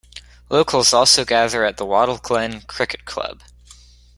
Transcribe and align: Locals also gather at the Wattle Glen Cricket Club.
Locals 0.49 0.93
also 0.93 1.23
gather 1.23 1.63
at 1.63 1.77
the 1.77 1.85
Wattle 1.85 2.17
Glen 2.19 2.61
Cricket 2.61 3.05
Club. 3.05 3.41